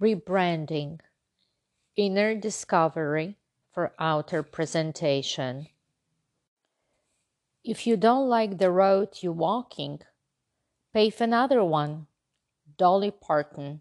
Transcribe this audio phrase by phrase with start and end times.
[0.00, 1.00] Rebranding
[1.96, 3.36] Inner discovery
[3.72, 5.68] for outer presentation.
[7.64, 10.00] If you don't like the road you're walking,
[10.92, 12.06] pave another one.
[12.76, 13.80] Dolly Parton.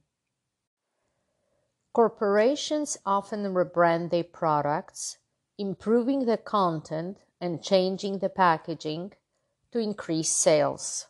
[1.91, 5.17] Corporations often rebrand their products,
[5.57, 9.13] improving the content and changing the packaging
[9.71, 11.07] to increase sales.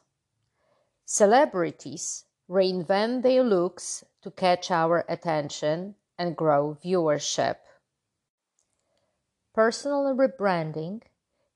[1.05, 7.57] Celebrities reinvent their looks to catch our attention and grow viewership.
[9.53, 11.01] Personal rebranding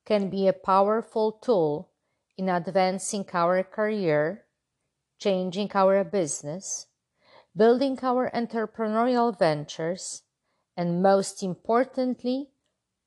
[0.05, 1.89] can be a powerful tool
[2.38, 4.45] in advancing our career,
[5.20, 6.88] changing our business,
[7.55, 10.23] building our entrepreneurial ventures,
[10.76, 12.51] and most importantly,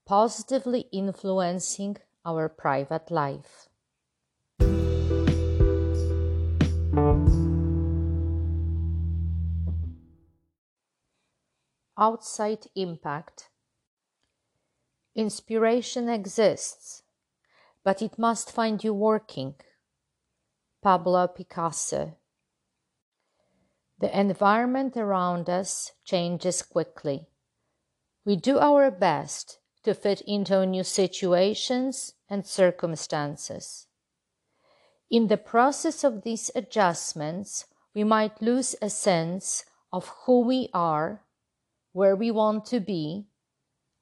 [0.07, 3.69] positively influencing our private life.
[11.99, 13.51] Outside impact.
[15.15, 17.03] Inspiration exists,
[17.85, 19.55] but it must find you working.
[20.83, 22.17] Pablo Picasso.
[24.01, 27.29] The environment around us changes quickly.
[28.25, 33.87] We do our best to fit into new situations and circumstances.
[35.11, 41.25] In the process of these adjustments, we might lose a sense of who we are
[41.95, 43.25] where we want to be,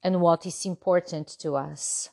[0.01, 2.09] and what is important to us.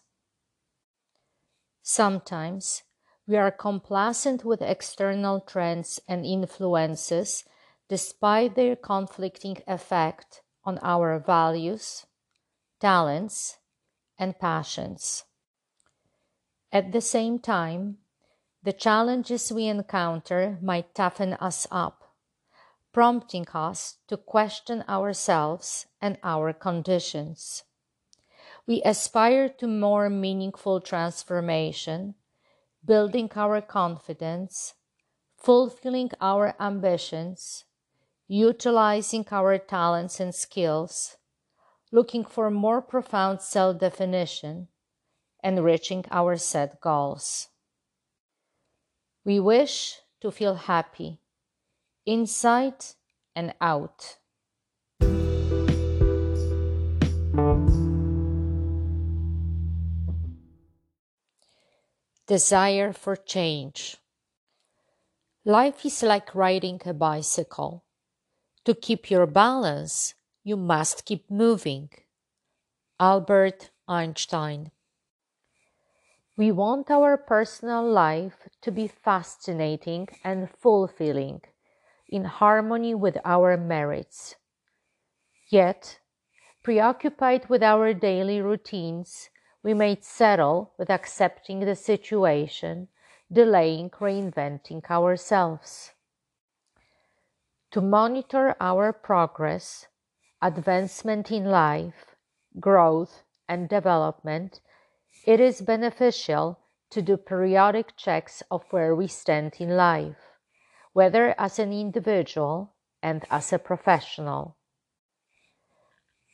[1.82, 2.82] Sometimes
[3.26, 7.44] we are complacent with external trends and influences
[7.88, 12.04] despite their conflicting effect on our values,
[12.78, 13.56] talents,
[14.20, 15.24] and passions.
[16.70, 17.98] At the same time,
[18.62, 22.00] the challenges we encounter might toughen us up
[22.92, 27.64] prompting us to question ourselves and our conditions.
[28.66, 32.14] We aspire to more meaningful transformation,
[32.84, 34.75] building our confidence,
[35.37, 37.64] fulfilling our ambitions,
[38.26, 41.16] utilizing our talents and skills,
[41.92, 44.68] looking for more profound self definition,
[45.42, 47.48] and reaching our set goals.
[49.24, 51.20] We wish to feel happy
[52.06, 52.84] inside
[53.34, 54.18] and out.
[62.26, 63.96] Desire for change.
[65.44, 67.84] Life is like riding a bicycle.
[68.66, 71.90] To keep your balance, you must keep moving.
[72.98, 74.70] Albert Einstein.
[76.36, 81.42] We want our personal life to be fascinating and fulfilling
[82.08, 84.36] in harmony with our merits.
[85.48, 85.98] Yet,
[86.62, 89.28] preoccupied with our daily routines,
[89.62, 92.88] we may settle with accepting the situation,
[93.30, 95.92] delaying reinventing ourselves.
[97.72, 99.86] To monitor our progress,
[100.42, 102.16] advancement in life,
[102.58, 104.60] growth, and development,
[105.26, 106.58] it is beneficial
[106.90, 110.30] to do periodic checks of where we stand in life
[110.92, 114.56] whether as an individual and as a professional.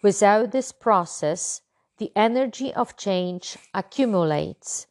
[0.02, 1.62] Without this process,
[1.98, 4.86] the energy of change accumulates,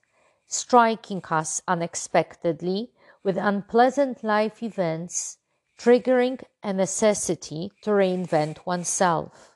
[0.47, 2.91] striking us unexpectedly
[3.23, 5.37] with unpleasant life events,
[5.79, 9.55] triggering a necessity to reinvent oneself.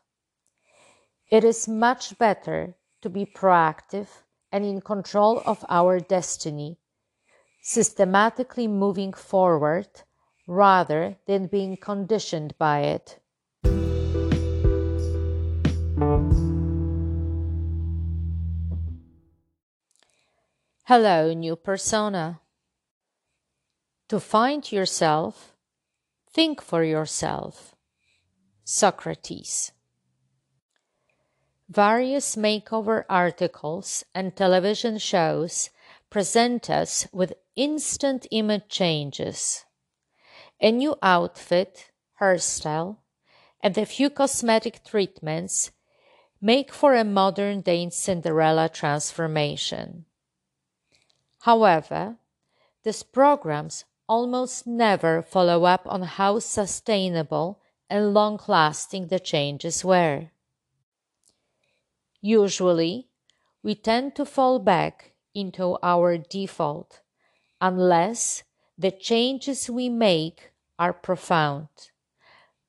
[1.32, 4.08] It is much better to be proactive
[4.52, 6.80] and in control of our destiny
[7.62, 9.88] systematically moving forward
[10.48, 13.20] rather than being conditioned by it.
[20.86, 22.42] Hello, new persona.
[24.08, 25.56] To find yourself,
[26.40, 27.76] think for yourself.
[28.64, 29.74] Socrates.
[31.68, 35.70] Various makeover articles and television shows
[36.10, 39.66] present us with instant image changes.
[40.62, 41.92] A new outfit,
[42.22, 43.00] hairstyle,
[43.62, 45.72] and a few cosmetic treatments
[46.40, 50.06] make for a modern day Cinderella transformation.
[51.40, 52.16] However,
[52.86, 60.32] these programs almost never follow up on how sustainable and long lasting the changes were.
[62.20, 63.08] Usually,
[63.64, 67.02] we tend to fall back into our default
[67.62, 68.44] unless
[68.78, 71.70] the changes we make are profound.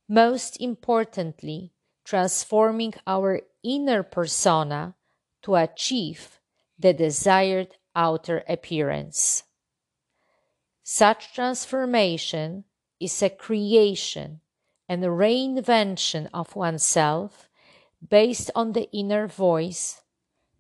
[0.08, 1.72] Most importantly,
[2.04, 4.94] transforming our inner persona
[5.42, 6.40] to achieve
[6.78, 9.44] the desired outer appearance.
[10.82, 12.64] Such transformation
[12.98, 14.40] is a creation
[14.88, 17.48] and a reinvention of oneself
[18.06, 20.02] based on the inner voice,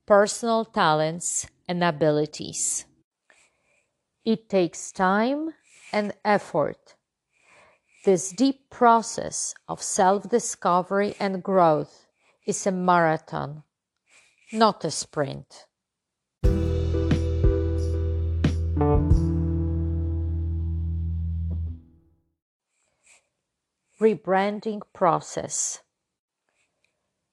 [0.06, 2.84] personal talents, and abilities.
[4.24, 5.54] It takes time
[5.92, 6.94] and effort.
[8.04, 12.06] This deep process of self discovery and growth
[12.46, 13.62] is a marathon,
[14.52, 15.66] not a sprint.
[24.00, 25.82] Rebranding process.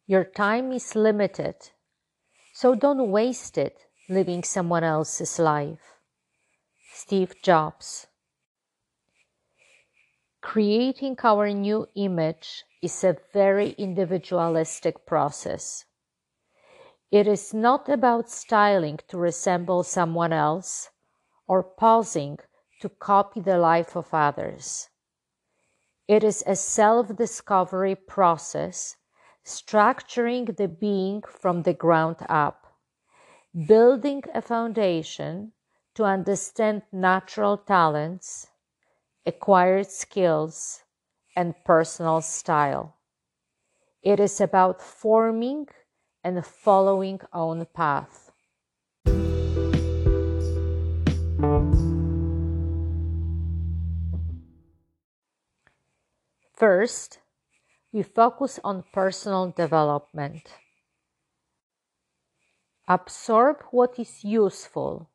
[0.06, 1.56] Your time is limited,
[2.54, 5.80] so don't waste it living someone else's life.
[6.92, 8.08] Steve Jobs.
[10.42, 15.86] Creating our new image is a very individualistic process.
[17.12, 20.90] It is not about styling to resemble someone else
[21.48, 22.40] or posing
[22.82, 24.90] to copy the life of others.
[26.08, 28.98] It is a self discovery process,
[29.46, 32.74] structuring the being from the ground up,
[33.68, 35.54] building a foundation
[35.96, 38.48] to understand natural talents,
[39.26, 40.84] acquired skills,
[41.36, 42.96] and personal style.
[44.02, 45.68] It is about forming
[46.24, 48.27] and following own path.
[56.58, 57.20] First,
[57.94, 60.42] we focus on personal development.
[62.88, 65.08] Absorb what is useful,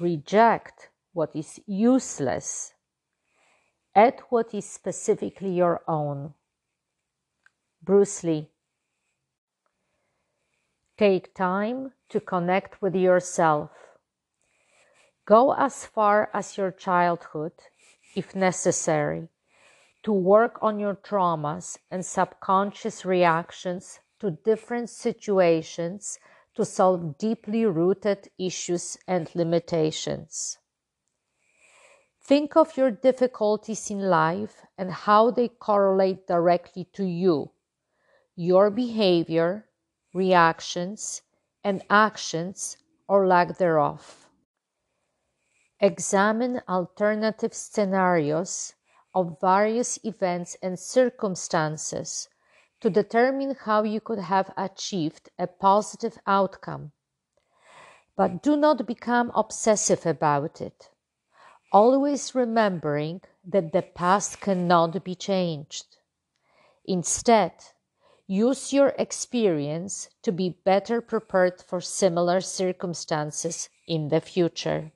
[0.00, 2.72] reject what is useless,
[3.94, 6.34] add what is specifically your own.
[7.80, 8.50] Bruce Lee.
[10.96, 13.70] Take time to connect with yourself.
[15.24, 17.52] Go as far as your childhood,
[18.16, 19.28] if necessary
[20.02, 26.18] to work on your traumas and subconscious reactions to different situations
[26.54, 30.58] to solve deeply rooted issues and limitations.
[32.20, 37.52] Think of your difficulties in life and how they correlate directly to you,
[38.36, 39.66] your behavior,
[40.12, 41.22] reactions,
[41.64, 42.76] and actions
[43.08, 44.28] or lack thereof.
[45.80, 48.74] Examine alternative scenarios
[49.14, 52.28] of various events and circumstances
[52.80, 56.92] to determine how you could have achieved a positive outcome.
[58.16, 60.90] But do not become obsessive about it,
[61.72, 65.96] always remembering that the past cannot be changed.
[66.84, 67.52] Instead,
[68.26, 74.92] use your experience to be better prepared for similar circumstances in the future.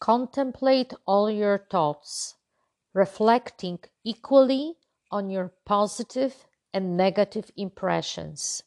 [0.00, 2.36] Contemplate all your thoughts,
[2.94, 4.76] reflecting equally
[5.10, 8.62] on your positive and negative impressions.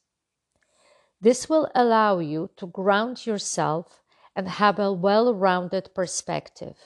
[1.21, 4.01] This will allow you to ground yourself
[4.35, 6.77] and have a well rounded perspective.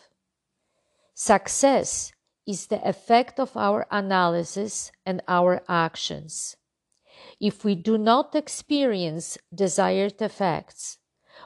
[1.14, 2.12] Success
[2.46, 6.56] is the effect of our analysis and our actions.
[7.40, 11.00] If we do not experience desired effects,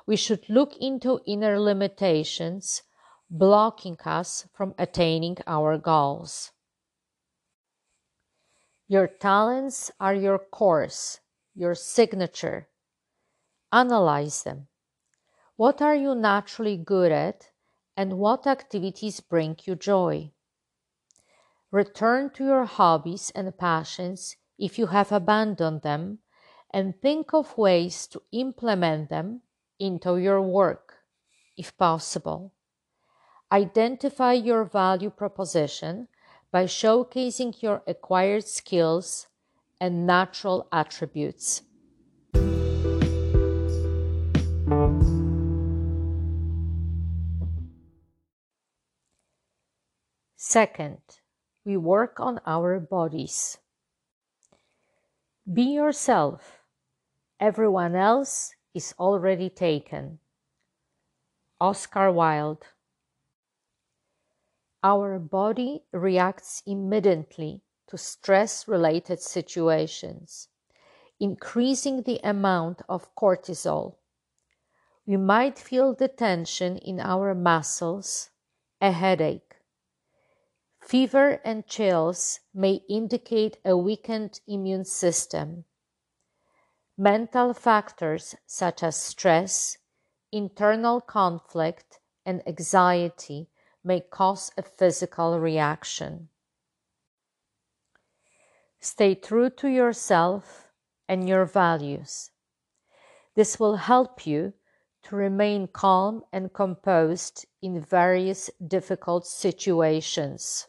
[0.06, 2.84] we should look into inner limitations
[3.29, 6.51] blocking us from attaining our goals.
[8.88, 11.19] Your talents are your course,
[11.53, 12.67] your signature.
[13.71, 14.67] Analyze them.
[15.57, 17.51] What are you naturally good at,
[17.95, 20.31] and what activities bring you joy?
[21.71, 26.19] Return to your hobbies and passions if you have abandoned them,
[26.74, 29.41] and think of ways to implement them
[29.79, 30.95] into your work,
[31.57, 32.53] if possible.
[33.51, 36.08] Identify your value proposition
[36.51, 39.25] by showcasing your acquired skills
[39.82, 41.63] and natural attributes.
[50.36, 51.00] Second,
[51.65, 53.58] we work on our bodies.
[55.51, 56.60] Be yourself.
[57.39, 60.20] Everyone else is already taken.
[61.60, 62.65] Oscar Wilde
[64.83, 70.50] our body reacts immediately to stress related situations.
[71.19, 73.95] increasing the amount of cortisol.
[75.05, 78.29] We might feel the tension in our muscles,
[78.81, 79.55] a headache.
[80.81, 85.65] Fever and chills may indicate a weakened immune system.
[86.98, 89.77] Mental factors such as stress,
[90.31, 93.50] internal conflict, and anxiety
[93.83, 96.29] may cause a physical reaction.
[98.79, 100.67] Stay true to yourself
[101.07, 102.31] and your values.
[103.36, 104.53] This will help you
[105.03, 110.67] to remain calm and composed in various difficult situations.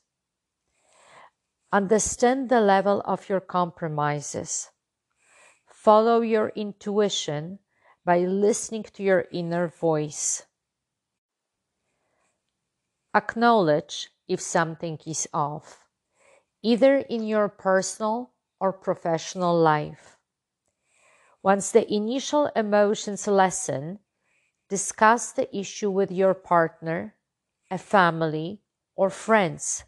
[1.72, 4.70] Understand the level of your compromises.
[5.66, 7.58] Follow your intuition
[8.04, 10.42] by listening to your inner voice.
[13.14, 15.84] Acknowledge if something is off,
[16.62, 20.16] either in your personal or professional life.
[21.42, 23.98] Once the initial emotions lessen,
[24.68, 27.16] discuss the issue with your partner,
[27.70, 28.62] a family,
[28.94, 29.84] or friends,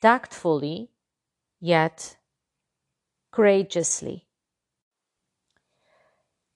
[0.00, 0.90] tactfully,
[1.60, 2.16] yet
[3.32, 4.26] courageously.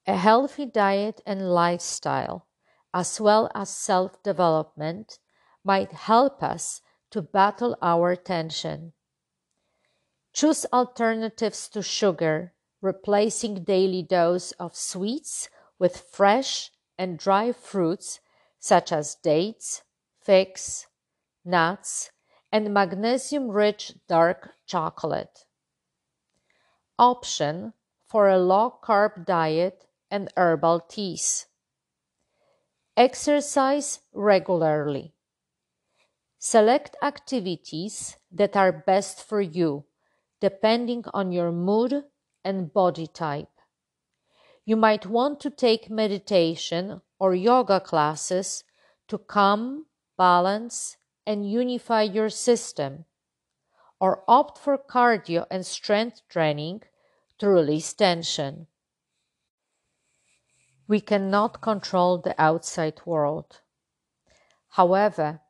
[0.07, 2.47] A healthy diet and lifestyle,
[2.95, 5.19] as well as self development,
[5.65, 8.93] might help us to battle our tension.
[10.33, 12.53] Choose alternatives to sugar,
[12.83, 18.21] replacing daily dose of sweets with fresh and dry fruits
[18.59, 19.83] such as dates,
[20.21, 20.87] figs,
[21.45, 22.11] nuts,
[22.53, 25.45] and magnesium rich dark chocolate.
[26.99, 27.73] Option
[28.07, 31.47] for a low carb diet and herbal teas.
[32.97, 35.14] Exercise regularly.
[36.47, 39.87] Select activities that are best for you,
[40.43, 42.05] depending on your mood
[42.45, 43.49] and body type.
[44.67, 48.63] You might want to take meditation or yoga classes
[49.09, 49.87] to calm,
[50.19, 53.07] balance, and unify your system,
[53.99, 56.83] or opt for cardio and strength training
[57.39, 58.67] to release tension.
[60.87, 63.63] We cannot control the outside world.
[64.69, 65.41] However,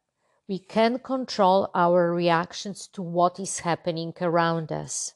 [0.47, 5.15] we can control our reactions to what is happening around us.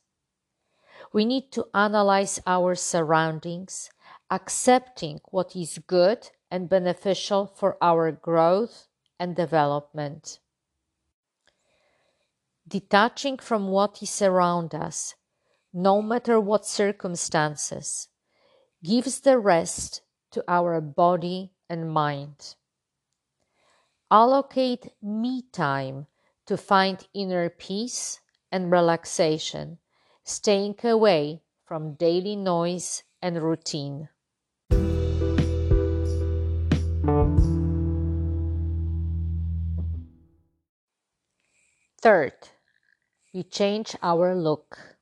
[1.12, 3.90] We need to analyze our surroundings,
[4.30, 10.38] accepting what is good and beneficial for our growth and development.
[12.66, 15.14] Detaching from what is around us,
[15.72, 18.08] no matter what circumstances,
[18.82, 22.54] gives the rest to our body and mind.
[24.10, 26.06] Allocate me time
[26.46, 29.76] to find inner peace and relaxation,
[30.24, 34.08] staying away from daily noise and routine.
[42.00, 42.32] Third,
[43.34, 44.96] we change our look.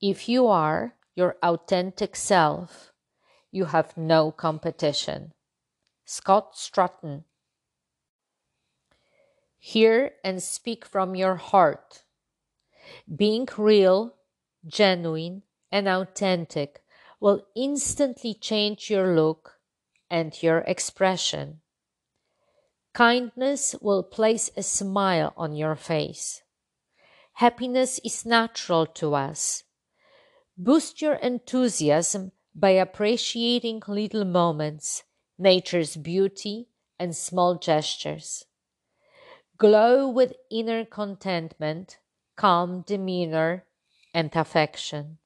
[0.00, 2.90] If you are your authentic self,
[3.52, 5.33] you have no competition.
[6.04, 7.24] Scott Stratten.
[9.58, 12.04] Hear and speak from your heart.
[13.08, 14.14] Being real,
[14.66, 15.42] genuine,
[15.72, 16.82] and authentic
[17.20, 19.58] will instantly change your look
[20.10, 21.60] and your expression.
[22.92, 26.42] Kindness will place a smile on your face.
[27.34, 29.64] Happiness is natural to us.
[30.58, 35.02] Boost your enthusiasm by appreciating little moments
[35.38, 38.44] nature's beauty, and small gestures.
[39.56, 41.98] Glow with inner contentment,
[42.36, 43.64] calm demeanor,
[44.12, 45.18] and affection.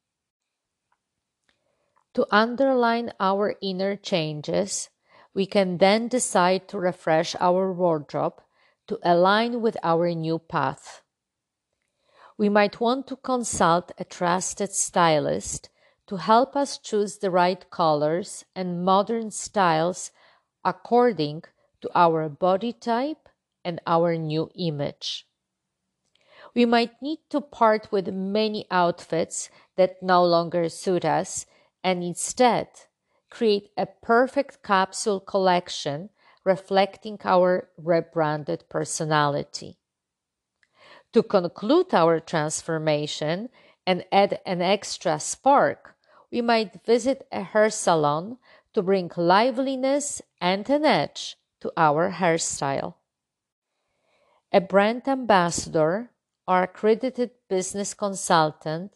[2.15, 4.89] To underline our inner changes,
[5.35, 8.41] we can then decide to refresh our wardrobe
[8.89, 11.03] to align with our new path.
[12.37, 15.69] We might want to consult a trusted stylist
[16.09, 20.11] to help us choose the right colors and modern styles
[20.65, 21.45] according
[21.81, 23.29] to our body type
[23.65, 25.27] and our new image.
[26.55, 31.47] We might need to part with many outfits that no longer suit us
[31.85, 32.69] and instead
[33.31, 36.09] create a perfect capsule collection
[36.45, 39.79] reflecting our rebranded personality.
[41.13, 43.51] To conclude our transformation
[43.87, 45.98] and add an extra spark,
[46.31, 48.39] we might visit a hair salon
[48.75, 52.95] to bring liveliness and an edge to our hairstyle.
[54.53, 56.11] A brand ambassador
[56.47, 58.93] or accredited business consultant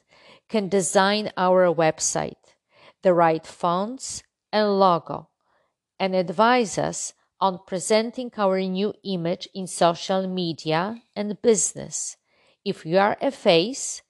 [0.49, 2.57] can design our website,
[3.03, 4.23] the right fonts
[4.53, 5.29] and logo,
[5.99, 12.17] and advise us on presenting our new image in social media and business
[12.65, 14.03] if we are a face,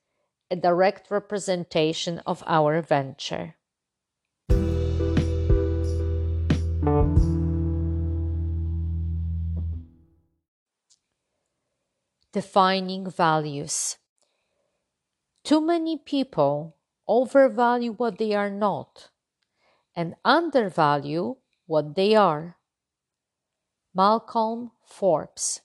[0.53, 3.55] a direct representation of our venture.
[12.33, 13.97] Defining values.
[15.43, 16.77] Too many people
[17.09, 19.09] overvalue what they are not
[19.97, 22.59] and undervalue what they are.
[23.95, 25.63] Malcolm Forbes.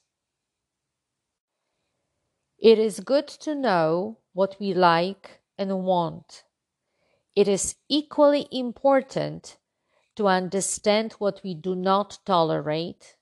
[2.58, 6.44] It is good to know what we like and want.
[7.34, 9.56] It is equally important
[10.14, 13.16] to understand what we do not tolerate,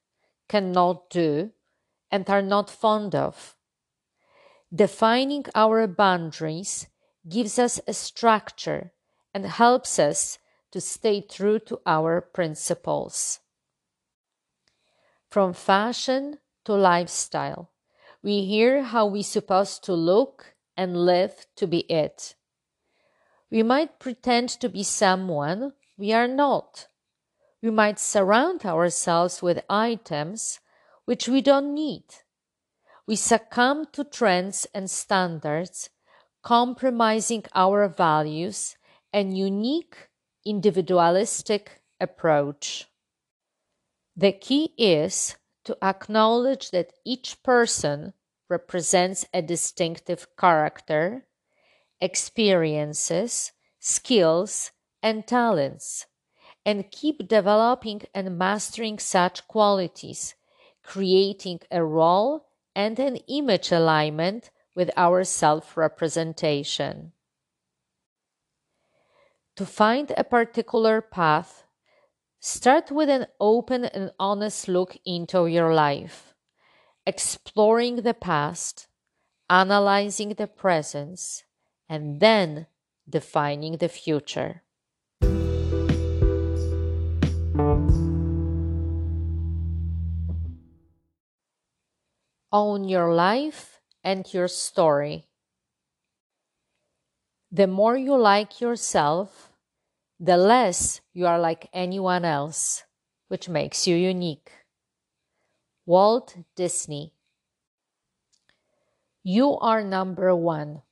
[0.46, 1.52] cannot do,
[2.10, 3.56] and are not fond of.
[4.74, 6.86] Defining our boundaries
[7.26, 8.92] gives us a structure
[9.32, 10.38] and helps us
[10.70, 13.40] to stay true to our principles.
[15.30, 17.70] From fashion to lifestyle,
[18.22, 22.34] we hear how we're supposed to look and live to be it.
[23.50, 26.88] We might pretend to be someone we are not.
[27.62, 30.60] We might surround ourselves with items
[31.04, 32.04] which we don't need.
[33.06, 35.90] We succumb to trends and standards,
[36.42, 38.76] compromising our values
[39.12, 40.08] and unique
[40.44, 42.88] individualistic approach.
[44.16, 48.12] The key is to acknowledge that each person
[48.48, 51.26] represents a distinctive character,
[52.00, 54.70] experiences, skills,
[55.02, 56.06] and talents,
[56.64, 60.34] and keep developing and mastering such qualities
[60.86, 67.12] creating a role and an image alignment with our self representation.
[69.56, 71.64] To find a particular path,
[72.40, 76.34] start with an open and honest look into your life,
[77.06, 78.88] exploring the past,
[79.48, 81.44] analyzing the present,
[81.88, 82.66] and then
[83.08, 84.62] defining the future.
[92.52, 95.28] Own your life and your story.
[97.52, 99.52] The more you like yourself,
[100.18, 102.82] the less you are like anyone else,
[103.28, 104.65] which makes you unique.
[105.86, 107.14] Walt Disney.
[109.22, 110.82] You are number one.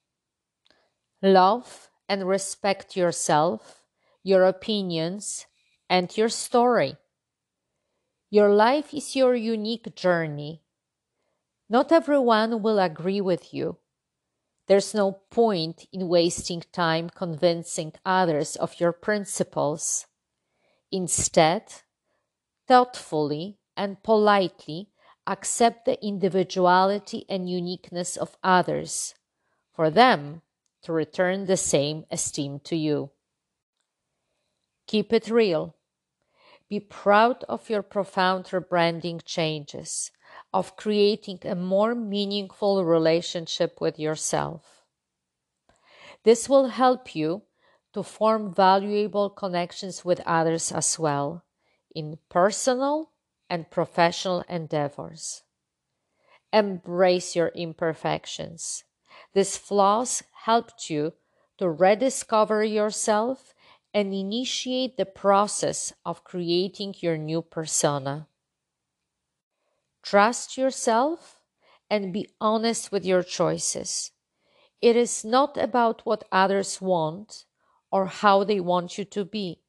[1.23, 3.83] Love and respect yourself,
[4.23, 5.47] your opinions,
[5.91, 6.97] and your story.
[8.31, 10.65] Your life is your unique journey
[11.69, 13.79] not everyone will agree with you.
[14.67, 20.07] There's no point in wasting time convincing others of your principles.
[20.93, 21.65] Instead,
[22.69, 24.89] thoughtfully and politely
[25.27, 29.15] accept the individuality and uniqueness of others,
[29.73, 30.43] for them
[30.83, 33.11] to return the same esteem to you.
[34.87, 35.75] Keep it real.
[36.69, 40.11] Be proud of your profound rebranding changes
[40.53, 44.83] of creating a more meaningful relationship with yourself.
[46.25, 47.43] This will help you
[47.93, 51.45] to form valuable connections with others as well
[51.95, 53.11] in personal
[53.49, 55.43] and professional endeavors.
[56.53, 58.85] Embrace your imperfections.
[59.33, 61.15] These flaws helped you
[61.59, 63.55] to rediscover yourself
[63.93, 68.27] and initiate the process of creating your new persona.
[70.03, 71.39] Trust yourself
[71.89, 74.11] and be honest with your choices.
[74.83, 77.45] It is not about what others want
[77.91, 79.61] or how they want you to be.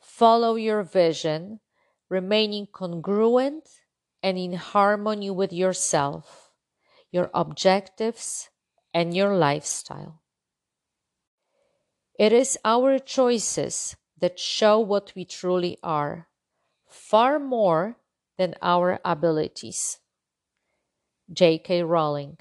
[0.00, 1.60] Follow your vision,
[2.08, 3.68] remaining congruent
[4.22, 6.50] and in harmony with yourself,
[7.10, 8.50] your objectives,
[8.92, 10.22] and your lifestyle.
[12.18, 16.28] It is our choices that show what we truly are,
[16.88, 17.96] far more
[18.36, 19.98] than our abilities.
[21.32, 21.82] J.K.
[21.84, 22.38] Rowling